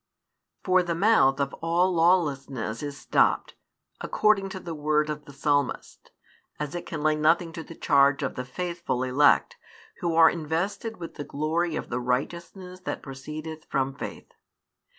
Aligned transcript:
For 0.63 0.81
the 0.81 0.95
mouth 0.95 1.39
of 1.39 1.53
all 1.61 1.93
lawlessness 1.93 2.81
is 2.81 2.97
stopped, 2.97 3.53
according 3.99 4.49
to 4.49 4.59
the 4.59 4.73
word 4.73 5.11
of 5.11 5.25
the 5.25 5.31
Psalmist, 5.31 6.09
as 6.59 6.73
it 6.73 6.87
can 6.87 7.03
lay 7.03 7.15
nothing 7.15 7.53
to 7.53 7.61
the 7.63 7.75
charge 7.75 8.23
of 8.23 8.33
the 8.33 8.43
faithful 8.43 9.03
elect, 9.03 9.57
who 9.99 10.15
are 10.15 10.27
invested 10.27 10.97
with 10.97 11.13
the 11.17 11.23
glory 11.23 11.75
of 11.75 11.89
the 11.89 11.99
righteousness 11.99 12.79
that 12.79 13.03
proceedeth 13.03 13.65
from 13.69 13.93
faith. 13.93 14.31